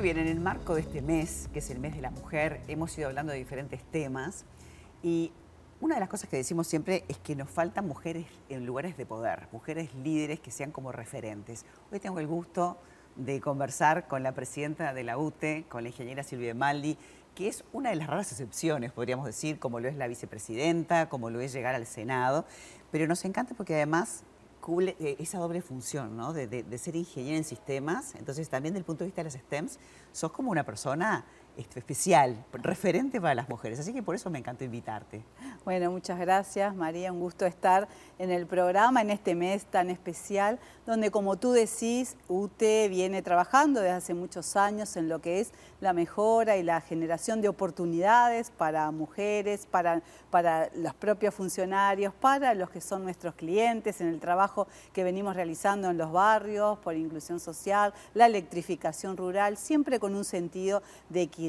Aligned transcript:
Muy 0.00 0.14
bien, 0.14 0.26
en 0.26 0.28
el 0.28 0.40
marco 0.40 0.74
de 0.74 0.80
este 0.80 1.02
mes, 1.02 1.50
que 1.52 1.58
es 1.58 1.68
el 1.68 1.78
mes 1.78 1.94
de 1.94 2.00
la 2.00 2.08
mujer, 2.08 2.62
hemos 2.68 2.96
ido 2.96 3.08
hablando 3.08 3.34
de 3.34 3.38
diferentes 3.38 3.82
temas 3.84 4.46
y 5.02 5.30
una 5.78 5.96
de 5.96 6.00
las 6.00 6.08
cosas 6.08 6.30
que 6.30 6.38
decimos 6.38 6.68
siempre 6.68 7.04
es 7.08 7.18
que 7.18 7.36
nos 7.36 7.50
faltan 7.50 7.86
mujeres 7.86 8.24
en 8.48 8.64
lugares 8.64 8.96
de 8.96 9.04
poder, 9.04 9.48
mujeres 9.52 9.94
líderes 9.96 10.40
que 10.40 10.50
sean 10.50 10.72
como 10.72 10.90
referentes. 10.90 11.66
Hoy 11.92 12.00
tengo 12.00 12.18
el 12.18 12.26
gusto 12.26 12.78
de 13.16 13.42
conversar 13.42 14.08
con 14.08 14.22
la 14.22 14.32
presidenta 14.32 14.94
de 14.94 15.04
la 15.04 15.18
UTE, 15.18 15.66
con 15.68 15.82
la 15.82 15.90
ingeniera 15.90 16.22
Silvia 16.22 16.54
Maldi, 16.54 16.96
que 17.34 17.48
es 17.48 17.62
una 17.74 17.90
de 17.90 17.96
las 17.96 18.06
raras 18.06 18.32
excepciones, 18.32 18.92
podríamos 18.92 19.26
decir, 19.26 19.58
como 19.58 19.80
lo 19.80 19.88
es 19.88 19.96
la 19.96 20.08
vicepresidenta, 20.08 21.10
como 21.10 21.28
lo 21.28 21.42
es 21.42 21.52
llegar 21.52 21.74
al 21.74 21.84
Senado, 21.84 22.46
pero 22.90 23.06
nos 23.06 23.22
encanta 23.26 23.52
porque 23.54 23.74
además 23.74 24.24
cubre 24.60 24.96
eh, 25.00 25.16
esa 25.18 25.38
doble 25.38 25.62
función, 25.62 26.16
¿no? 26.16 26.32
De, 26.32 26.78
ser 26.78 26.96
ingeniera 26.96 27.36
en 27.36 27.44
sistemas, 27.44 28.14
entonces 28.14 28.48
también 28.48 28.74
desde 28.74 28.80
el 28.80 28.84
punto 28.84 29.04
de 29.04 29.06
vista 29.06 29.22
de 29.22 29.24
las 29.24 29.34
STEMs, 29.34 29.78
sos 30.12 30.32
como 30.32 30.50
una 30.50 30.64
persona 30.64 31.24
especial, 31.56 32.44
referente 32.52 33.20
para 33.20 33.34
las 33.34 33.48
mujeres, 33.48 33.80
así 33.80 33.92
que 33.92 34.02
por 34.02 34.14
eso 34.14 34.30
me 34.30 34.38
encantó 34.38 34.64
invitarte. 34.64 35.22
Bueno, 35.64 35.90
muchas 35.90 36.18
gracias 36.18 36.74
María, 36.74 37.12
un 37.12 37.20
gusto 37.20 37.46
estar 37.46 37.88
en 38.18 38.30
el 38.30 38.46
programa 38.46 39.02
en 39.02 39.10
este 39.10 39.34
mes 39.34 39.64
tan 39.66 39.90
especial, 39.90 40.58
donde 40.86 41.10
como 41.10 41.36
tú 41.36 41.52
decís, 41.52 42.16
UTE 42.28 42.88
viene 42.88 43.22
trabajando 43.22 43.80
desde 43.80 43.94
hace 43.94 44.14
muchos 44.14 44.56
años 44.56 44.96
en 44.96 45.08
lo 45.08 45.20
que 45.20 45.40
es 45.40 45.52
la 45.80 45.92
mejora 45.92 46.56
y 46.56 46.62
la 46.62 46.80
generación 46.80 47.40
de 47.40 47.48
oportunidades 47.48 48.50
para 48.50 48.90
mujeres, 48.90 49.66
para, 49.66 50.02
para 50.30 50.70
los 50.74 50.94
propios 50.94 51.34
funcionarios, 51.34 52.12
para 52.14 52.54
los 52.54 52.70
que 52.70 52.80
son 52.80 53.02
nuestros 53.02 53.34
clientes, 53.34 54.00
en 54.00 54.08
el 54.08 54.20
trabajo 54.20 54.66
que 54.92 55.04
venimos 55.04 55.36
realizando 55.36 55.90
en 55.90 55.98
los 55.98 56.12
barrios, 56.12 56.78
por 56.78 56.94
inclusión 56.94 57.40
social, 57.40 57.92
la 58.14 58.26
electrificación 58.26 59.16
rural, 59.16 59.56
siempre 59.56 59.98
con 59.98 60.14
un 60.14 60.24
sentido 60.24 60.82
de 61.08 61.22
equidad. 61.22 61.39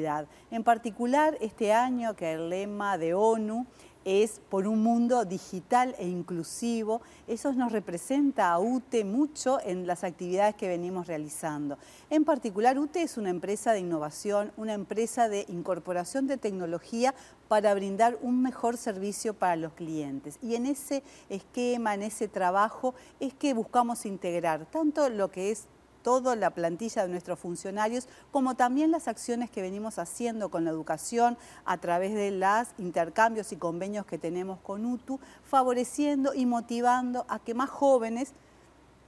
En 0.51 0.63
particular, 0.63 1.37
este 1.41 1.73
año 1.73 2.15
que 2.15 2.31
el 2.31 2.49
lema 2.49 2.97
de 2.97 3.13
ONU 3.13 3.65
es 4.05 4.41
por 4.49 4.67
un 4.67 4.81
mundo 4.81 5.25
digital 5.25 5.95
e 5.99 6.07
inclusivo. 6.07 7.01
Eso 7.27 7.51
nos 7.53 7.71
representa 7.71 8.51
a 8.51 8.59
UTE 8.59 9.03
mucho 9.03 9.59
en 9.63 9.85
las 9.85 10.03
actividades 10.03 10.55
que 10.55 10.67
venimos 10.67 11.07
realizando. 11.07 11.77
En 12.09 12.23
particular, 12.23 12.79
UTE 12.79 13.03
es 13.03 13.17
una 13.17 13.29
empresa 13.29 13.73
de 13.73 13.79
innovación, 13.79 14.53
una 14.57 14.73
empresa 14.73 15.29
de 15.29 15.45
incorporación 15.49 16.25
de 16.25 16.37
tecnología 16.37 17.13
para 17.47 17.73
brindar 17.73 18.17
un 18.21 18.41
mejor 18.41 18.77
servicio 18.77 19.33
para 19.33 19.57
los 19.57 19.73
clientes. 19.73 20.39
Y 20.41 20.55
en 20.55 20.65
ese 20.65 21.03
esquema, 21.29 21.93
en 21.93 22.03
ese 22.03 22.27
trabajo, 22.27 22.95
es 23.19 23.33
que 23.33 23.53
buscamos 23.53 24.05
integrar 24.05 24.65
tanto 24.65 25.09
lo 25.09 25.29
que 25.29 25.51
es 25.51 25.67
toda 26.03 26.35
la 26.35 26.51
plantilla 26.51 27.03
de 27.03 27.09
nuestros 27.09 27.39
funcionarios, 27.39 28.07
como 28.31 28.55
también 28.55 28.91
las 28.91 29.07
acciones 29.07 29.49
que 29.49 29.61
venimos 29.61 29.99
haciendo 29.99 30.49
con 30.49 30.65
la 30.65 30.71
educación 30.71 31.37
a 31.65 31.77
través 31.77 32.13
de 32.13 32.31
los 32.31 32.67
intercambios 32.77 33.51
y 33.51 33.57
convenios 33.57 34.05
que 34.05 34.17
tenemos 34.17 34.59
con 34.59 34.85
UTU, 34.85 35.19
favoreciendo 35.43 36.33
y 36.33 36.45
motivando 36.45 37.25
a 37.29 37.39
que 37.39 37.53
más 37.53 37.69
jóvenes 37.69 38.33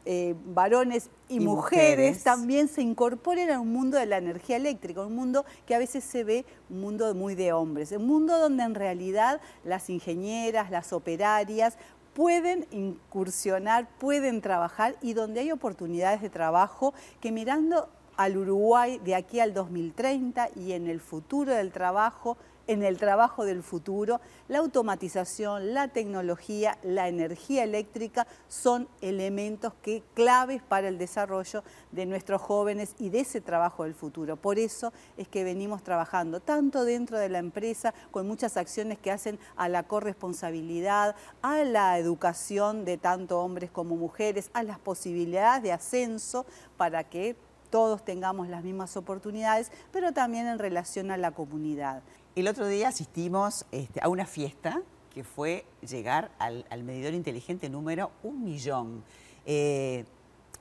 eh, 0.06 0.36
varones 0.48 1.10
y, 1.30 1.40
mujeres, 1.40 2.24
también 2.24 2.68
se 2.68 2.82
incorporen 2.82 3.50
a 3.52 3.62
un 3.62 3.72
mundo 3.72 3.98
de 3.98 4.06
la 4.06 4.18
energía 4.18 4.58
eléctrica, 4.58 5.02
un 5.06 5.16
mundo 5.16 5.46
que 5.66 5.76
a 5.76 5.80
veces 5.80 6.04
se 6.04 6.26
ve 6.26 6.46
un 6.70 6.82
mundo 6.82 7.16
muy 7.16 7.36
de 7.36 7.54
hombres, 7.54 7.94
un 7.94 8.06
mundo 8.06 8.38
donde 8.38 8.64
en 8.64 8.76
realidad 8.76 9.40
las 9.64 9.90
ingenieras, 9.90 10.72
las 10.72 10.92
operarias 10.92 11.78
pueden 12.14 12.68
incursionar, 12.72 13.90
pueden 14.00 14.42
trabajar 14.42 14.96
y 15.02 15.14
donde 15.14 15.42
hay 15.42 15.52
oportunidades 15.52 16.22
de 16.22 16.30
trabajo 16.30 16.94
que 17.20 17.32
mirando 17.32 17.90
al 18.18 18.38
Uruguay 18.38 19.00
de 19.04 19.16
aquí 19.16 19.40
al 19.40 19.54
2030 19.54 20.50
y 20.56 20.74
en 20.74 20.88
el 20.88 21.00
futuro 21.00 21.54
del 21.54 21.72
trabajo 21.72 22.38
en 22.68 22.84
el 22.84 22.98
trabajo 22.98 23.46
del 23.46 23.64
futuro, 23.64 24.22
la 24.48 24.60
automatización, 24.60 25.74
la 25.74 25.90
tecnología, 25.90 26.78
la 26.84 27.08
energía 27.08 27.64
eléctrica 27.64 28.28
son 28.48 28.88
elementos 29.02 29.74
que 29.82 30.04
claves 30.14 30.62
para 30.62 30.88
el 30.88 30.98
desarrollo 30.98 31.64
de 31.92 32.06
nuestros 32.06 32.42
jóvenes 32.42 32.96
y 33.00 33.10
de 33.10 33.22
ese 33.22 33.42
trabajo 33.42 33.84
del 33.84 33.94
futuro. 33.94 34.38
Por 34.38 34.60
eso 34.60 34.94
es 35.18 35.28
que 35.28 35.44
venimos 35.44 35.84
trabajando 35.84 36.40
tanto 36.40 36.86
dentro 36.86 37.18
de 37.18 37.30
la 37.30 37.40
empresa 37.40 37.94
con 38.12 38.28
muchas 38.28 38.58
acciones 38.58 38.98
que 38.98 39.12
hacen 39.12 39.40
a 39.56 39.68
la 39.70 39.84
corresponsabilidad, 39.84 41.16
a 41.42 41.64
la 41.64 41.98
educación 41.98 42.86
de 42.86 42.98
tanto 42.98 43.42
hombres 43.42 43.72
como 43.72 43.96
mujeres, 43.96 44.50
a 44.54 44.64
las 44.64 44.80
posibilidades 44.80 45.64
de 45.64 45.72
ascenso 45.72 46.46
para 46.78 47.04
que 47.04 47.36
todos 47.70 48.06
tengamos 48.06 48.48
las 48.50 48.64
mismas 48.64 48.96
oportunidades, 48.98 49.72
pero 49.92 50.12
también 50.14 50.46
en 50.46 50.60
relación 50.60 51.10
a 51.10 51.18
la 51.18 51.32
comunidad. 51.32 52.04
El 52.36 52.48
otro 52.48 52.66
día 52.68 52.88
asistimos 52.88 53.64
este, 53.72 54.00
a 54.02 54.10
una 54.10 54.26
fiesta 54.26 54.82
que 55.14 55.24
fue 55.24 55.66
llegar 55.88 56.32
al, 56.40 56.66
medidor 56.84 57.14
inteligente 57.14 57.70
número 57.70 58.10
un 58.24 58.44
millón. 58.44 59.04
Eh, 59.46 60.04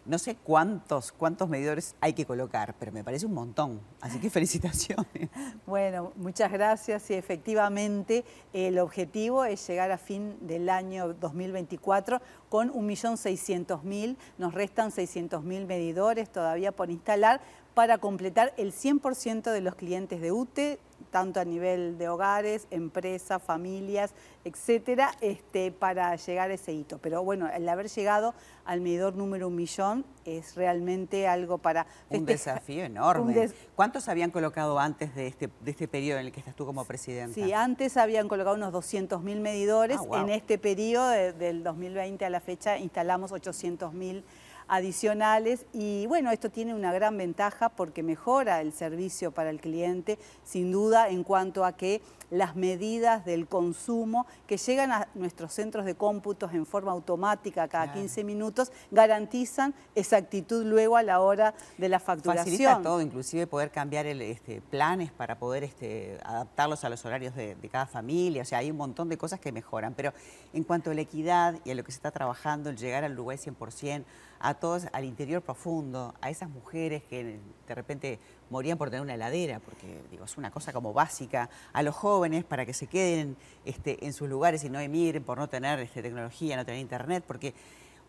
no 0.05 0.19
sé 0.19 0.35
cuántos, 0.37 1.13
cuántos 1.13 1.49
medidores 1.49 1.95
hay 2.03 2.13
que 2.13 2.27
colocar, 2.27 2.75
pero 2.79 2.93
me 2.93 3.03
parece 3.03 3.25
un 3.25 3.33
montón. 3.33 3.81
Así 4.03 4.19
que 4.19 4.29
felicitaciones. 4.29 5.07
Bueno, 5.67 6.13
muchas 6.17 6.53
gracias. 6.53 7.09
Y 7.11 7.15
efectivamente, 7.15 8.27
el 8.53 8.79
objetivo 8.79 9.47
es 9.47 9.67
llegar 9.67 9.91
a 9.93 9.97
fin 9.97 10.37
del 10.43 10.69
año 10.69 11.15
2024 11.15 12.21
con 12.51 12.71
1.600.000. 12.71 14.17
Nos 14.37 14.53
restan 14.53 14.91
600.000 14.91 15.67
medidores 15.67 16.31
todavía 16.31 16.73
por 16.73 16.91
instalar 16.91 17.41
para 17.73 17.97
completar 17.97 18.53
el 18.59 18.73
100% 18.73 19.51
de 19.51 19.61
los 19.63 19.75
clientes 19.77 20.21
de 20.21 20.33
UTE 20.33 20.79
tanto 21.11 21.41
a 21.41 21.45
nivel 21.45 21.99
de 21.99 22.09
hogares, 22.09 22.67
empresas, 22.71 23.43
familias, 23.43 24.15
etcétera, 24.45 25.13
este, 25.21 25.71
para 25.73 26.15
llegar 26.17 26.51
a 26.51 26.55
ese 26.55 26.73
hito. 26.73 26.99
Pero 26.99 27.23
bueno, 27.23 27.49
el 27.49 27.69
haber 27.69 27.89
llegado 27.89 28.35
al 28.65 28.81
medidor 28.81 29.15
número 29.15 29.49
un 29.49 29.57
millón 29.57 30.05
es 30.25 30.55
realmente 30.55 31.27
algo 31.27 31.59
para 31.59 31.87
Un 32.11 32.25
desafío 32.25 32.85
enorme. 32.85 33.51
¿Cuántos 33.75 34.09
habían 34.09 34.31
colocado 34.31 34.79
antes 34.79 35.15
de 35.15 35.27
este, 35.27 35.49
de 35.61 35.71
este 35.71 35.89
periodo 35.89 36.21
en 36.21 36.27
el 36.27 36.33
que 36.33 36.41
estás 36.41 36.55
tú 36.55 36.67
como 36.67 36.85
presidenta? 36.85 37.35
Sí, 37.35 37.53
antes 37.53 37.97
habían 37.97 38.29
colocado 38.29 38.57
unos 38.57 38.73
200.000 38.73 39.41
medidores. 39.41 39.99
Ah, 40.11 40.21
en 40.21 40.31
este 40.31 40.59
periodo, 40.59 41.09
del 41.11 41.63
2020 41.63 42.25
a 42.25 42.31
la 42.31 42.41
fecha, 42.41 42.79
instalamos 42.79 43.33
800.000 43.33 44.23
adicionales. 44.69 45.67
Y 45.73 46.07
bueno, 46.07 46.31
esto 46.31 46.51
tiene 46.51 46.75
una 46.75 46.93
gran 46.93 47.17
ventaja 47.17 47.69
porque 47.69 48.03
mejora 48.03 48.61
el 48.61 48.73
servicio 48.73 49.33
para 49.33 49.51
el 49.51 49.61
cliente, 49.61 50.19
sin 50.45 50.73
duda 50.73 51.09
en 51.09 51.25
cuanto 51.25 51.65
a 51.65 51.77
que 51.77 52.01
las 52.33 52.57
medidas 52.57 53.27
del 53.27 53.47
consumo 53.47 54.27
que 54.47 54.57
llegan 54.57 54.91
a 54.91 55.07
nuestros 55.15 55.53
centros 55.53 55.85
de 55.85 55.95
cómputos 55.95 56.55
en 56.55 56.65
forma 56.65 56.91
automática 56.91 57.69
cada 57.69 57.93
15 57.93 58.25
minutos 58.25 58.73
garantizan 58.91 59.75
exactitud 59.95 60.65
luego 60.65 60.97
a 60.97 61.03
la 61.03 61.21
hora 61.21 61.55
de 61.77 61.91
la 61.91 62.01
facturación. 62.01 62.47
Facilita 62.47 62.81
todo, 62.83 63.03
inclusive 63.03 63.47
poder 63.47 63.71
cambiar 63.71 64.07
el, 64.07 64.23
este, 64.23 64.63
planes 64.63 65.13
para 65.13 65.39
poder 65.39 65.63
este, 65.63 66.19
adaptarlos 66.25 66.83
a 66.85 66.89
los 66.89 67.05
horarios 67.05 67.35
de, 67.35 67.55
de, 67.55 67.69
cada 67.69 67.87
familia, 67.87 68.43
o 68.43 68.45
sea, 68.47 68.59
hay 68.59 68.71
un 68.71 68.79
montón 68.79 69.11
de 69.11 69.19
cosas 69.19 69.39
que 69.39 69.53
mejoran, 69.53 69.93
pero 69.95 70.15
en 70.55 70.65
cuanto 70.65 70.91
a 70.91 70.95
la 70.95 71.03
equidad 71.03 71.61
y 71.65 71.71
a 71.71 71.75
lo 71.75 71.85
que 71.85 71.93
se 71.93 71.97
está 71.97 72.13
trabajando, 72.13 72.71
el 72.71 72.79
llegar 72.79 73.05
al 73.05 73.13
Uruguay 73.13 73.37
100%, 73.37 74.05
a 74.43 74.55
todos 74.55 74.87
al 74.93 75.05
interior 75.05 75.41
profundo, 75.41 76.15
a 76.21 76.29
esas 76.29 76.51
mujeres 76.51 77.05
que 77.05 77.39
de 77.69 77.75
repente 77.75 78.19
morían 78.53 78.79
por 78.79 78.91
tener 78.91 79.03
una 79.03 79.15
heladera, 79.15 79.59
porque 79.59 80.03
digo, 80.11 80.27
es 80.27 80.37
una 80.37 80.51
cosa 80.51 80.73
como 80.73 80.93
básica, 80.93 81.51
a 81.73 81.83
los 81.83 81.97
jóvenes 81.97 82.45
para 82.45 82.65
que 82.65 82.75
se 82.75 82.87
queden 82.87 83.37
este, 83.65 84.07
en 84.07 84.13
sus 84.13 84.29
lugares 84.29 84.63
y 84.63 84.71
no 84.71 84.79
emigren 84.79 85.25
por 85.25 85.39
no 85.39 85.49
tener 85.49 85.81
este, 85.81 86.03
tecnología, 86.03 86.57
no 86.57 86.65
tener 86.65 86.81
internet, 86.81 87.25
porque 87.27 87.55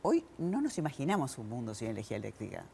hoy 0.01 0.23
no 0.37 0.61
nos 0.61 0.77
imaginamos 0.77 1.37
un 1.37 1.49
mundo 1.49 1.73
sin 1.73 1.87
energía 1.87 2.17
eléctrica 2.17 2.65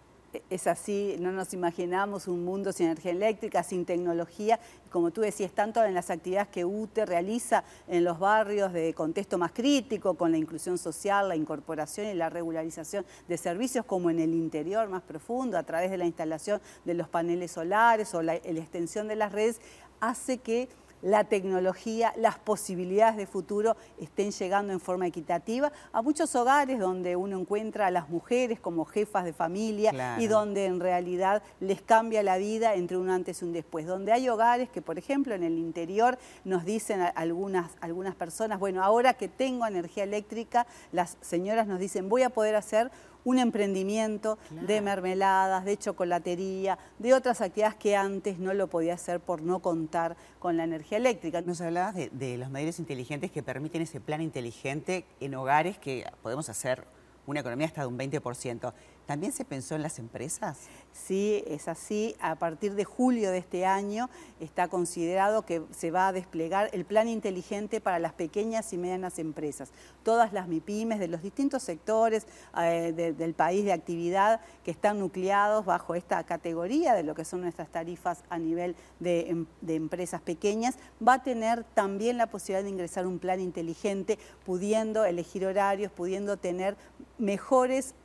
es 0.50 0.68
así, 0.68 1.16
no 1.20 1.32
nos 1.32 1.54
imaginamos 1.54 2.28
un 2.28 2.44
mundo 2.44 2.72
sin 2.72 2.88
energía 2.88 3.12
eléctrica, 3.12 3.64
sin 3.64 3.86
tecnología, 3.86 4.60
como 4.92 5.12
tú 5.12 5.22
decías, 5.22 5.52
tanto 5.52 5.84
en 5.84 5.94
las 5.94 6.10
actividades 6.10 6.50
que 6.50 6.66
UTE 6.66 7.06
realiza 7.06 7.64
en 7.88 8.04
los 8.04 8.20
barrios 8.20 8.74
de 8.74 8.94
contexto 8.94 9.38
más 9.38 9.52
crítico, 9.52 10.16
con 10.16 10.32
la 10.32 10.38
inclusión 10.38 10.78
social, 10.78 11.30
la 11.30 11.36
incorporación 11.36 12.08
y 12.08 12.14
la 12.14 12.30
regularización 12.30 13.06
de 13.28 13.38
servicios, 13.38 13.86
como 13.86 14.10
en 14.10 14.20
el 14.20 14.34
interior 14.34 14.90
más 14.90 15.04
profundo, 15.04 15.58
a 15.58 15.64
través 15.64 15.92
de 15.92 15.98
la 15.98 16.06
instalación 16.06 16.62
de 16.86 16.94
los 16.94 17.08
paneles 17.08 17.52
solares 17.52 18.14
o 18.14 18.22
la, 18.22 18.34
la 18.34 18.60
extensión 18.60 19.08
de 19.08 19.16
las 19.16 19.32
redes, 19.32 19.62
hace 20.00 20.38
que 20.38 20.70
la 21.02 21.24
tecnología, 21.24 22.14
las 22.18 22.38
posibilidades 22.40 23.18
de 23.18 23.26
futuro 23.26 23.76
estén 24.00 24.32
llegando 24.32 24.74
en 24.74 24.80
forma 24.80 25.08
equitativa 25.08 25.72
a 25.92 26.02
muchos 26.02 26.36
hogares 26.36 26.80
donde 26.80 27.16
uno 27.16 27.40
encuentra 27.40 27.88
a 27.88 27.92
las 27.92 28.10
mujeres 28.10 28.60
como 28.60 28.86
jefas 28.86 29.26
de 29.26 29.34
familia 29.34 30.18
y 30.20 30.28
donde 30.28 30.66
en 30.66 30.80
realidad 30.80 31.42
les 31.60 31.82
cambia 31.82 32.24
la 32.24 32.38
vida 32.38 32.76
entre 32.76 32.98
un 32.98 33.10
antes 33.10 33.42
y 33.42 33.46
un 33.46 33.54
después. 33.54 33.86
Donde 33.86 34.12
hay 34.12 34.30
hogares 34.30 34.70
que, 34.70 34.82
por 34.82 34.98
ejemplo, 34.98 35.34
en 35.36 35.44
el 35.44 35.58
interior 35.58 36.18
nos 36.44 36.66
dicen 36.66 37.02
algunas, 37.16 37.72
algunas 37.82 38.16
personas, 38.16 38.60
bueno, 38.60 38.84
ahora 38.84 39.14
que 39.14 39.28
tengo 39.28 39.66
energía 39.66 40.04
eléctrica, 40.04 40.68
las 40.92 41.18
señoras 41.22 41.68
nos 41.68 41.80
dicen, 41.80 42.10
voy 42.10 42.24
a 42.24 42.30
poder 42.30 42.56
hacer 42.56 42.92
un 43.26 43.38
emprendimiento 43.38 44.38
de 44.50 44.82
mermeladas, 44.82 45.66
de 45.66 45.78
chocolatería, 45.78 46.80
de 46.98 47.14
otras 47.14 47.42
actividades 47.42 47.76
que 47.76 47.96
antes 47.96 48.40
no 48.40 48.54
lo 48.54 48.68
podía 48.68 48.94
hacer 48.94 49.20
por 49.20 49.42
no 49.42 49.60
contar 49.60 50.16
con 50.40 50.58
la 50.58 50.64
energía 50.64 50.89
eléctrica. 50.98 51.42
Nos 51.42 51.62
hablabas 51.62 51.96
de, 51.96 52.10
de 52.10 52.38
los 52.38 52.50
medios 52.50 52.80
inteligentes 52.80 53.32
que 53.32 53.44
permiten 53.44 53.82
ese 53.82 54.00
plan 54.00 54.22
inteligente 54.22 55.06
en 55.20 55.36
hogares 55.36 55.78
que 55.78 56.06
podemos 56.22 56.50
hacer 56.50 56.86
una 57.28 57.42
economía 57.42 57.68
hasta 57.68 57.82
de 57.82 57.88
un 57.88 57.98
20%. 57.98 58.74
¿También 59.10 59.34
se 59.34 59.44
pensó 59.44 59.74
en 59.74 59.82
las 59.82 59.98
empresas? 59.98 60.68
Sí, 60.92 61.44
es 61.48 61.68
así. 61.68 62.16
A 62.20 62.36
partir 62.36 62.76
de 62.76 62.84
julio 62.84 63.32
de 63.32 63.40
este 63.40 63.66
año 63.66 64.08
está 64.40 64.68
considerado 64.68 65.48
que 65.48 65.64
se 65.72 65.90
va 65.90 66.10
a 66.10 66.12
desplegar 66.12 66.70
el 66.74 66.86
plan 66.86 67.08
inteligente 67.08 67.82
para 67.82 67.98
las 67.98 68.14
pequeñas 68.14 68.72
y 68.72 68.78
medianas 68.78 69.18
empresas. 69.18 69.72
Todas 70.04 70.32
las 70.32 70.48
MIPIMES 70.48 71.00
de 71.00 71.08
los 71.08 71.24
distintos 71.24 71.64
sectores 71.64 72.28
eh, 72.56 73.16
del 73.18 73.34
país 73.34 73.66
de 73.66 73.74
actividad 73.74 74.42
que 74.64 74.70
están 74.70 75.00
nucleados 75.00 75.66
bajo 75.66 75.96
esta 75.96 76.24
categoría 76.24 76.94
de 76.94 77.02
lo 77.02 77.16
que 77.16 77.26
son 77.26 77.42
nuestras 77.42 77.70
tarifas 77.70 78.24
a 78.30 78.38
nivel 78.38 78.76
de, 79.00 79.32
em, 79.32 79.48
de 79.62 79.74
empresas 79.74 80.22
pequeñas, 80.22 80.78
va 81.06 81.14
a 81.14 81.24
tener 81.24 81.64
también 81.64 82.18
la 82.20 82.28
posibilidad 82.28 82.64
de 82.64 82.70
ingresar 82.70 83.08
un 83.08 83.18
plan 83.18 83.40
inteligente, 83.40 84.20
pudiendo 84.46 85.04
elegir 85.04 85.48
horarios, 85.48 85.92
pudiendo 85.92 86.38
tener 86.38 86.78
mejores 87.18 87.96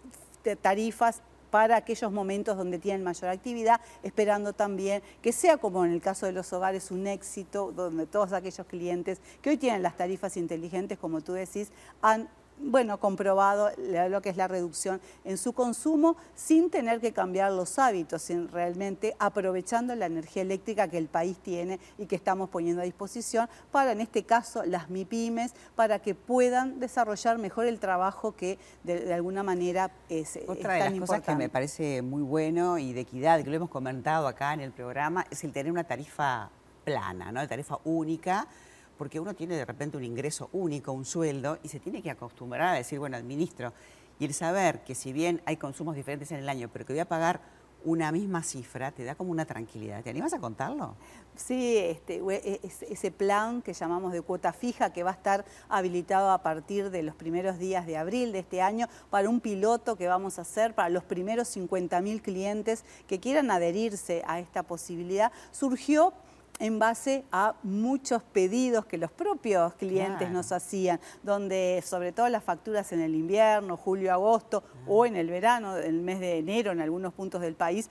tarifas 0.61 1.23
para 1.51 1.77
aquellos 1.77 2.11
momentos 2.11 2.57
donde 2.57 2.81
tienen 2.81 3.05
mayor 3.05 3.31
actividad, 3.31 3.81
esperando 4.03 4.53
también 4.53 5.03
que 5.23 5.31
sea 5.31 5.57
como 5.57 5.85
en 5.85 5.93
el 5.93 6.01
caso 6.01 6.27
de 6.27 6.33
los 6.33 6.53
hogares 6.53 6.91
un 6.91 7.07
éxito, 7.07 7.71
donde 7.71 8.07
todos 8.07 8.33
aquellos 8.33 8.67
clientes 8.67 9.21
que 9.41 9.51
hoy 9.51 9.57
tienen 9.57 9.81
las 9.81 9.97
tarifas 9.97 10.37
inteligentes, 10.37 10.99
como 10.99 11.21
tú 11.21 11.33
decís, 11.33 11.71
han 12.03 12.29
bueno, 12.59 12.99
comprobado 12.99 13.71
lo 14.09 14.23
que 14.23 14.31
es 14.31 14.37
la 14.37 14.49
reducción 14.49 15.01
en 15.25 15.39
su 15.39 15.53
consumo 15.53 16.17
sin 16.35 16.71
tener 16.71 17.01
que 17.01 17.13
cambiar 17.13 17.53
los 17.53 17.79
hábitos, 17.79 18.23
sin 18.23 18.49
realmente 18.49 19.17
aprovechando 19.19 19.95
la 19.95 20.07
energía 20.07 20.43
eléctrica 20.43 20.89
que 20.89 20.99
el 20.99 21.09
país 21.09 21.37
tiene 21.39 21.81
y 21.99 22.07
que 22.07 22.17
estamos 22.17 22.49
poniendo 22.51 22.83
a 22.83 22.85
disposición 22.85 23.49
para, 23.71 23.93
en 23.93 24.01
este 24.01 24.25
caso, 24.25 24.65
las 24.65 24.89
MIPIMES, 24.89 25.53
para 25.75 25.99
que 25.99 26.15
puedan 26.15 26.81
desarrollar 26.81 27.39
mejor 27.39 27.67
el 27.67 27.79
trabajo 27.79 28.33
que 28.33 28.59
de, 28.83 29.13
alguna 29.13 29.43
manera 29.43 29.91
es, 30.09 30.39
Otra 30.47 30.75
de 30.75 30.91
las 30.91 31.01
cosas 31.01 31.23
que 31.23 31.37
me 31.37 31.49
parece 31.49 32.03
muy 32.03 32.23
bueno 32.23 32.79
y 32.79 32.93
de 32.93 33.01
equidad, 33.01 33.43
que 33.43 33.51
lo 33.51 33.57
hemos 33.57 33.71
comentado 33.71 34.27
acá 34.27 34.55
en 34.55 34.61
el 34.61 34.73
programa, 34.73 35.27
es 35.31 35.45
el 35.45 35.53
tener 35.53 35.71
una 35.71 35.85
tarifa 35.85 36.51
plana, 36.85 37.33
¿no? 37.33 37.47
tarifa 37.49 37.79
única, 37.85 38.47
porque 38.97 39.21
uno 39.21 39.35
tiene 39.35 39.57
de 39.57 39.65
repente 39.65 39.97
un 39.97 40.05
ingreso 40.05 40.49
único, 40.53 40.93
un 40.93 41.05
sueldo, 41.05 41.59
y 41.63 41.69
se 41.69 41.81
tiene 41.81 42.03
que 42.03 42.11
acostumbrar 42.11 42.75
a 42.75 42.79
decir, 42.79 42.99
bueno, 42.99 43.17
administro. 43.17 43.73
Y 44.19 44.25
el 44.25 44.35
saber 44.35 44.85
que 44.85 44.95
si 44.95 45.13
bien 45.13 45.43
hay 45.45 45.57
consumos 45.57 45.97
diferentes 45.97 46.31
en 46.33 46.39
el 46.39 46.49
año, 46.49 46.71
pero 46.73 46.87
que 46.87 46.93
voy 46.93 47.01
a 47.01 47.09
pagar 47.09 47.41
una 47.85 48.11
misma 48.13 48.43
cifra, 48.43 48.91
te 48.91 49.05
da 49.05 49.15
como 49.15 49.31
una 49.31 49.45
tranquilidad. 49.45 50.03
¿Te 50.03 50.11
animas 50.11 50.33
a 50.33 50.39
contarlo? 50.39 50.97
Sí, 51.37 51.77
este, 51.77 52.23
e, 52.31 52.61
ese 52.63 53.11
plan 53.11 53.61
que 53.61 53.75
llamamos 53.75 54.13
de 54.13 54.23
cuota 54.23 54.53
fija, 54.53 54.93
que 54.93 55.03
va 55.03 55.11
a 55.11 55.15
estar 55.15 55.45
habilitado 55.69 56.31
a 56.31 56.43
partir 56.43 56.91
de 56.91 57.03
los 57.03 57.15
primeros 57.15 57.59
días 57.59 57.87
de 57.87 57.97
abril 57.97 58.33
de 58.33 58.39
este 58.41 58.63
año, 58.63 58.89
para 59.11 59.29
un 59.29 59.41
piloto 59.41 59.97
que 59.97 60.09
vamos 60.09 60.39
a 60.39 60.43
hacer 60.43 60.75
para 60.75 60.89
los 60.89 61.05
primeros 61.05 61.55
50.000 61.55 62.23
clientes 62.23 62.85
que 63.07 63.21
quieran 63.21 63.51
adherirse 63.51 64.23
a 64.27 64.41
esta 64.41 64.63
posibilidad, 64.63 65.31
surgió 65.53 66.15
en 66.59 66.79
base 66.79 67.25
a 67.33 67.55
muchos 67.63 68.23
pedidos 68.23 68.87
que 68.87 68.99
los 68.99 69.11
propios 69.11 69.75
clientes 69.75 70.31
nos 70.31 70.53
hacían, 70.53 71.01
donde 71.23 71.83
sobre 71.85 72.13
todo 72.13 72.29
las 72.29 72.45
facturas 72.45 72.93
en 72.93 73.01
el 73.01 73.15
invierno, 73.15 73.77
julio, 73.77 74.13
agosto 74.13 74.63
o 74.87 75.05
en 75.05 75.17
el 75.17 75.29
verano, 75.29 75.77
el 75.77 76.01
mes 76.01 76.21
de 76.21 76.39
enero 76.39 76.73
en 76.73 76.81
algunos 76.81 77.13
puntos 77.13 77.41
del 77.41 77.55
país, 77.55 77.91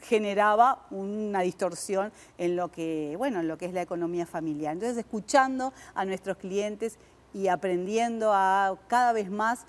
generaba 0.00 0.86
una 0.90 1.40
distorsión 1.40 2.12
en 2.38 2.56
lo 2.56 2.70
que, 2.70 3.14
bueno, 3.18 3.40
en 3.40 3.48
lo 3.48 3.58
que 3.58 3.66
es 3.66 3.72
la 3.72 3.82
economía 3.82 4.26
familiar. 4.26 4.72
Entonces, 4.72 4.98
escuchando 4.98 5.72
a 5.94 6.04
nuestros 6.04 6.36
clientes 6.36 6.98
y 7.34 7.48
aprendiendo 7.48 8.32
a 8.32 8.78
cada 8.86 9.12
vez 9.12 9.30
más 9.30 9.66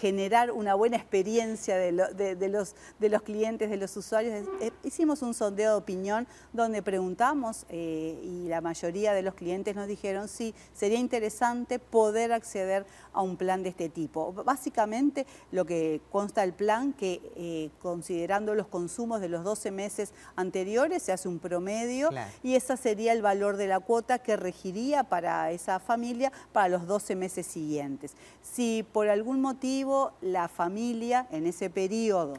generar 0.00 0.52
una 0.52 0.74
buena 0.74 0.96
experiencia 0.96 1.76
de, 1.76 1.92
los, 1.92 2.74
de 2.98 3.08
los 3.08 3.22
clientes, 3.22 3.70
de 3.70 3.76
los 3.76 3.96
usuarios. 3.96 4.46
Eh, 4.60 4.70
hicimos 4.84 5.22
un 5.22 5.34
sondeo 5.34 5.72
de 5.72 5.76
opinión 5.76 6.26
donde 6.52 6.82
preguntamos 6.82 7.66
eh, 7.68 8.20
y 8.22 8.48
la 8.48 8.60
mayoría 8.60 9.12
de 9.12 9.22
los 9.22 9.34
clientes 9.34 9.74
nos 9.74 9.88
dijeron 9.88 10.28
sí, 10.28 10.54
sería 10.72 10.98
interesante 10.98 11.78
poder 11.78 12.32
acceder 12.32 12.86
a 13.12 13.22
un 13.22 13.36
plan 13.36 13.62
de 13.62 13.70
este 13.70 13.88
tipo. 13.88 14.32
Básicamente 14.32 15.26
lo 15.50 15.64
que 15.64 16.00
consta 16.10 16.44
el 16.44 16.52
plan 16.52 16.92
que 16.92 17.20
eh, 17.36 17.70
considerando 17.80 18.54
los 18.54 18.68
consumos 18.68 19.20
de 19.20 19.28
los 19.28 19.44
12 19.44 19.70
meses 19.70 20.12
anteriores 20.36 21.02
se 21.02 21.12
hace 21.12 21.28
un 21.28 21.38
promedio 21.38 22.10
y 22.42 22.54
ese 22.54 22.76
sería 22.76 23.12
el 23.12 23.22
valor 23.22 23.56
de 23.56 23.66
la 23.66 23.80
cuota 23.80 24.18
que 24.18 24.36
regiría 24.36 25.04
para 25.04 25.50
esa 25.50 25.80
familia 25.80 26.32
para 26.52 26.68
los 26.68 26.86
12 26.86 27.16
meses 27.16 27.46
siguientes. 27.46 28.14
Si 28.42 28.84
por 28.92 29.08
algún 29.08 29.40
motivo 29.40 29.77
la 30.20 30.48
familia 30.48 31.26
en 31.30 31.46
ese 31.46 31.70
periodo 31.70 32.34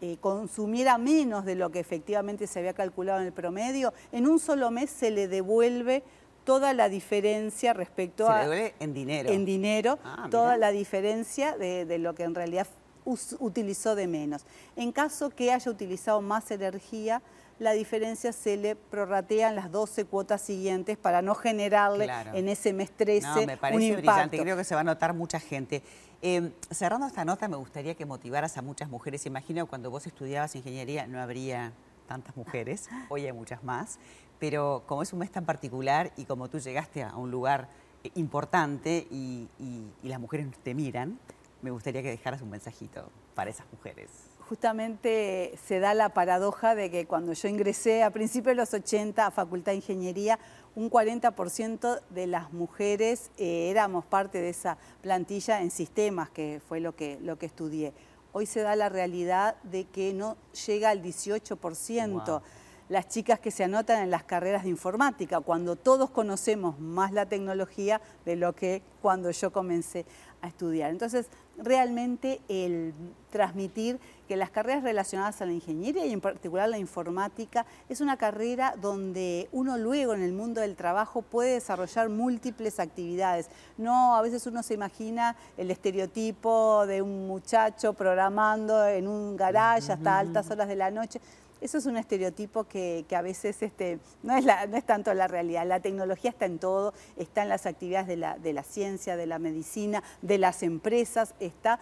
eh, 0.00 0.16
consumiera 0.20 0.98
menos 0.98 1.44
de 1.44 1.54
lo 1.54 1.70
que 1.70 1.80
efectivamente 1.80 2.46
se 2.46 2.58
había 2.58 2.74
calculado 2.74 3.20
en 3.20 3.26
el 3.26 3.32
promedio, 3.32 3.94
en 4.12 4.26
un 4.26 4.38
solo 4.38 4.70
mes 4.70 4.90
se 4.90 5.10
le 5.10 5.28
devuelve 5.28 6.02
toda 6.44 6.74
la 6.74 6.88
diferencia 6.88 7.72
respecto 7.72 8.28
a... 8.28 8.42
Se 8.42 8.48
le 8.48 8.54
devuelve 8.54 8.74
en 8.80 8.92
dinero. 8.92 9.30
En 9.30 9.44
dinero, 9.44 9.98
ah, 10.04 10.28
toda 10.30 10.56
la 10.58 10.70
diferencia 10.72 11.56
de, 11.56 11.86
de 11.86 11.98
lo 11.98 12.14
que 12.14 12.24
en 12.24 12.34
realidad 12.34 12.66
utilizó 13.04 13.94
de 13.94 14.06
menos. 14.06 14.44
En 14.76 14.92
caso 14.92 15.30
que 15.30 15.52
haya 15.52 15.70
utilizado 15.70 16.20
más 16.20 16.50
energía, 16.50 17.22
la 17.58 17.72
diferencia 17.72 18.32
se 18.32 18.56
le 18.56 18.74
prorratea 18.74 19.48
en 19.48 19.56
las 19.56 19.70
12 19.70 20.06
cuotas 20.06 20.42
siguientes 20.42 20.96
para 20.96 21.22
no 21.22 21.34
generarle 21.34 22.08
en 22.32 22.48
ese 22.48 22.72
mes 22.72 22.90
13 22.90 23.26
no, 23.26 23.46
me 23.46 23.56
parece 23.56 23.96
brillante, 23.96 24.38
creo 24.38 24.56
que 24.56 24.64
se 24.64 24.74
va 24.74 24.80
a 24.80 24.84
notar 24.84 25.14
mucha 25.14 25.38
gente. 25.38 25.82
Em, 26.20 26.52
cerrando 26.70 27.06
esta 27.06 27.24
nota, 27.24 27.46
me 27.48 27.56
gustaría 27.56 27.94
que 27.94 28.06
motivaras 28.06 28.56
a 28.56 28.62
muchas 28.62 28.88
mujeres. 28.88 29.26
Imagino 29.26 29.66
cuando 29.66 29.90
vos 29.90 30.06
estudiabas 30.06 30.56
ingeniería 30.56 31.06
no 31.06 31.20
habría 31.20 31.72
tantas 32.08 32.36
mujeres, 32.36 32.88
hoy 33.08 33.26
hay 33.26 33.32
muchas 33.32 33.62
más, 33.62 33.98
pero 34.38 34.82
como 34.86 35.02
es 35.02 35.12
un 35.12 35.20
mes 35.20 35.30
tan 35.30 35.44
particular 35.44 36.12
y 36.16 36.24
como 36.24 36.48
tú 36.48 36.58
llegaste 36.58 37.02
a 37.02 37.14
un 37.16 37.30
lugar 37.30 37.68
eh, 38.02 38.10
importante 38.14 39.06
y, 39.10 39.48
y 39.58 40.08
las 40.08 40.18
mujeres 40.18 40.48
te 40.62 40.74
miran, 40.74 41.18
me 41.64 41.70
gustaría 41.70 42.02
que 42.02 42.10
dejaras 42.10 42.42
un 42.42 42.50
mensajito 42.50 43.10
para 43.34 43.50
esas 43.50 43.66
mujeres 43.72 44.10
justamente 44.48 45.58
se 45.66 45.80
da 45.80 45.94
la 45.94 46.10
paradoja 46.10 46.74
de 46.74 46.90
que 46.90 47.06
cuando 47.06 47.32
yo 47.32 47.48
ingresé 47.48 48.02
a 48.02 48.10
principios 48.10 48.52
de 48.52 48.56
los 48.56 48.74
80 48.74 49.26
a 49.26 49.30
Facultad 49.30 49.72
de 49.72 49.76
Ingeniería, 49.76 50.38
un 50.74 50.90
40% 50.90 52.00
de 52.10 52.26
las 52.26 52.52
mujeres 52.52 53.30
eh, 53.38 53.70
éramos 53.70 54.04
parte 54.04 54.40
de 54.40 54.50
esa 54.50 54.76
plantilla 55.00 55.62
en 55.62 55.70
sistemas, 55.70 56.30
que 56.30 56.60
fue 56.68 56.80
lo 56.80 56.94
que, 56.94 57.18
lo 57.22 57.38
que 57.38 57.46
estudié. 57.46 57.94
Hoy 58.32 58.46
se 58.46 58.60
da 58.60 58.76
la 58.76 58.88
realidad 58.88 59.56
de 59.62 59.84
que 59.84 60.12
no 60.12 60.36
llega 60.66 60.90
al 60.90 61.02
18%. 61.02 62.42
Las 62.90 63.08
chicas 63.08 63.40
que 63.40 63.50
se 63.50 63.64
anotan 63.64 64.02
en 64.02 64.10
las 64.10 64.24
carreras 64.24 64.64
de 64.64 64.68
informática, 64.68 65.40
cuando 65.40 65.74
todos 65.74 66.10
conocemos 66.10 66.78
más 66.78 67.12
la 67.12 67.24
tecnología 67.24 68.02
de 68.26 68.36
lo 68.36 68.54
que 68.54 68.82
cuando 69.00 69.30
yo 69.30 69.52
comencé 69.52 70.04
a 70.44 70.48
estudiar. 70.48 70.90
Entonces, 70.90 71.26
realmente 71.56 72.40
el 72.48 72.92
transmitir 73.30 73.98
que 74.28 74.36
las 74.36 74.50
carreras 74.50 74.82
relacionadas 74.82 75.40
a 75.42 75.46
la 75.46 75.52
ingeniería 75.52 76.06
y 76.06 76.12
en 76.12 76.20
particular 76.20 76.68
la 76.68 76.78
informática 76.78 77.66
es 77.88 78.00
una 78.00 78.16
carrera 78.16 78.74
donde 78.80 79.48
uno 79.52 79.76
luego 79.76 80.14
en 80.14 80.22
el 80.22 80.32
mundo 80.32 80.60
del 80.60 80.76
trabajo 80.76 81.22
puede 81.22 81.54
desarrollar 81.54 82.08
múltiples 82.08 82.80
actividades. 82.80 83.50
No, 83.76 84.16
a 84.16 84.22
veces 84.22 84.46
uno 84.46 84.62
se 84.62 84.74
imagina 84.74 85.36
el 85.56 85.70
estereotipo 85.70 86.86
de 86.86 87.02
un 87.02 87.26
muchacho 87.26 87.92
programando 87.92 88.86
en 88.86 89.08
un 89.08 89.36
garage 89.36 89.92
hasta 89.92 90.18
altas 90.18 90.50
horas 90.50 90.68
de 90.68 90.76
la 90.76 90.90
noche. 90.90 91.20
Eso 91.64 91.78
es 91.78 91.86
un 91.86 91.96
estereotipo 91.96 92.64
que, 92.64 93.06
a 93.16 93.22
veces 93.22 93.62
este, 93.62 93.98
no, 94.22 94.36
es 94.36 94.44
no, 94.44 94.76
es 94.76 94.84
tanto 94.84 95.14
la 95.14 95.28
realidad. 95.28 95.66
La 95.66 95.80
tecnología 95.80 96.28
está 96.28 96.44
en 96.44 96.58
todo, 96.58 96.92
está 97.16 97.42
en 97.42 97.48
las 97.48 97.64
actividades 97.64 98.06
de 98.06 98.18
la, 98.18 98.36
de 98.36 98.52
la 98.52 98.62
ciencia, 98.62 99.16
de 99.16 99.24
la 99.24 99.38
medicina, 99.38 100.02
de 100.20 100.36
las 100.36 100.62
empresas, 100.62 101.34
está 101.40 101.80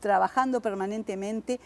trabajando 0.00 0.60
permanentemente 0.60 1.60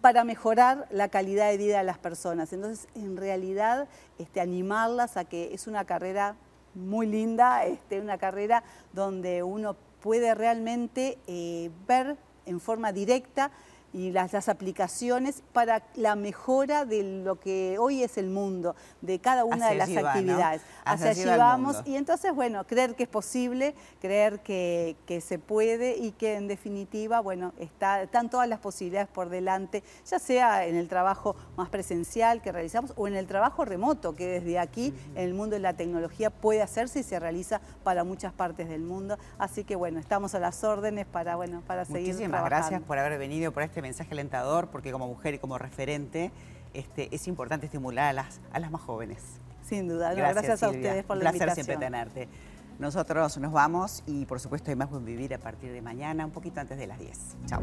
para 0.00 0.22
mejorar 0.22 0.86
la 0.92 1.08
calidad 1.08 1.50
de 1.50 1.56
vida 1.56 1.78
de 1.78 1.84
las 1.84 1.98
personas. 1.98 2.52
Entonces, 2.52 2.86
en 2.94 3.16
realidad, 3.16 3.88
este, 4.20 4.40
animarlas 4.40 5.16
a 5.16 5.24
que 5.24 5.52
es 5.52 5.66
una 5.66 5.84
carrera 5.86 6.36
muy 6.76 7.08
linda, 7.08 7.64
este, 7.64 8.00
una 8.00 8.18
carrera 8.18 8.62
donde 8.92 9.42
uno 9.42 9.74
puede 10.00 10.32
realmente 10.36 11.18
eh, 11.26 11.72
ver 11.88 12.16
en 12.46 12.60
forma 12.60 12.92
directa 12.92 13.50
y 13.94 14.10
las, 14.10 14.32
las, 14.32 14.48
aplicaciones 14.48 15.42
para 15.52 15.84
la 15.94 16.16
mejora 16.16 16.84
de 16.84 17.22
lo 17.24 17.38
que 17.38 17.76
hoy 17.78 18.02
es 18.02 18.18
el 18.18 18.28
mundo, 18.28 18.74
de 19.00 19.20
cada 19.20 19.44
una 19.44 19.70
de 19.70 19.76
las 19.76 19.96
actividades. 19.96 20.62
Hacia, 20.84 21.10
allí 21.10 21.24
vamos. 21.24 21.80
Y 21.84 21.94
entonces, 21.94 22.34
bueno, 22.34 22.66
creer 22.66 22.96
que 22.96 23.04
es 23.04 23.08
posible, 23.08 23.74
creer 24.00 24.40
que, 24.40 24.96
se 25.24 25.38
puede 25.38 25.96
y 25.96 26.10
que 26.10 26.34
en 26.34 26.48
definitiva, 26.48 27.20
bueno, 27.20 27.52
está, 27.58 28.02
están 28.02 28.28
todas 28.28 28.48
las 28.48 28.58
posibilidades 28.58 29.08
por 29.08 29.28
delante, 29.28 29.84
ya 30.04 30.18
sea 30.18 30.66
en 30.66 30.74
el 30.74 30.88
trabajo 30.88 31.36
más 31.56 31.68
presencial 31.68 32.42
que 32.42 32.50
realizamos 32.50 32.92
o 32.96 33.06
en 33.06 33.14
el 33.14 33.28
trabajo 33.28 33.64
remoto 33.64 34.16
que 34.16 34.26
desde 34.26 34.58
aquí, 34.58 34.92
en 35.14 35.22
el 35.22 35.34
mundo 35.34 35.54
de 35.54 35.60
la 35.60 35.74
tecnología, 35.74 36.30
puede 36.30 36.62
hacerse 36.62 36.98
y 36.98 37.02
se 37.04 37.20
realiza 37.20 37.60
para 37.84 38.02
muchas 38.02 38.32
partes 38.32 38.68
del 38.68 38.82
mundo. 38.82 39.18
Así 39.38 39.62
que, 39.62 39.76
bueno, 39.76 40.00
estamos 40.00 40.34
a 40.34 40.40
las 40.40 40.64
órdenes 40.64 41.06
para, 41.06 41.36
bueno, 41.36 41.62
para 41.64 41.84
seguir 41.84 42.14
Muchísimas 42.14 42.44
gracias 42.44 42.82
por 42.82 42.98
haber 42.98 43.18
venido, 43.20 43.52
por 43.52 43.62
este 43.62 43.83
mensaje 43.84 44.10
alentador 44.12 44.68
porque 44.68 44.90
como 44.90 45.06
mujer 45.06 45.34
y 45.34 45.38
como 45.38 45.58
referente 45.58 46.32
este, 46.72 47.14
es 47.14 47.28
importante 47.28 47.66
estimular 47.66 48.06
a 48.06 48.12
las, 48.12 48.40
a 48.52 48.58
las 48.58 48.70
más 48.70 48.80
jóvenes. 48.82 49.22
Sin 49.62 49.88
duda, 49.88 50.12
gracias, 50.12 50.34
gracias 50.34 50.62
a 50.62 50.70
ustedes 50.70 51.04
por 51.04 51.16
la 51.16 51.30
invitación. 51.30 51.50
Un 51.50 51.54
placer 51.54 51.64
siempre 51.64 51.76
tenerte. 51.76 52.28
Nosotros 52.78 53.38
nos 53.38 53.52
vamos 53.52 54.02
y 54.06 54.26
por 54.26 54.40
supuesto 54.40 54.70
hay 54.70 54.76
más 54.76 54.90
buen 54.90 55.04
vivir 55.04 55.32
a 55.34 55.38
partir 55.38 55.72
de 55.72 55.80
mañana, 55.80 56.24
un 56.24 56.32
poquito 56.32 56.60
antes 56.60 56.76
de 56.76 56.86
las 56.86 56.98
10. 56.98 57.36
Chao. 57.46 57.62